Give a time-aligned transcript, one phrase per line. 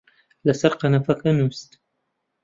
[0.47, 1.71] لەسەر قەنەفەکە نووست